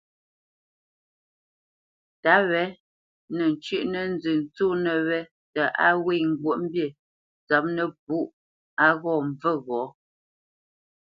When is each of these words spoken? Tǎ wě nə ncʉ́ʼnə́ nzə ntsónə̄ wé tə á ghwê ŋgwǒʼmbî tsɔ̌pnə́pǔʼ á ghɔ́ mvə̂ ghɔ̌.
Tǎ 2.23 2.35
wě 2.49 2.61
nə 3.35 3.43
ncʉ́ʼnə́ 3.53 4.03
nzə 4.13 4.31
ntsónə̄ 4.41 4.95
wé 5.07 5.19
tə 5.53 5.63
á 5.85 5.87
ghwê 6.03 6.15
ŋgwǒʼmbî 6.31 6.85
tsɔ̌pnə́pǔʼ 7.47 8.25
á 8.85 8.87
ghɔ́ 9.01 9.17
mvə̂ 9.29 9.53
ghɔ̌. 9.67 9.85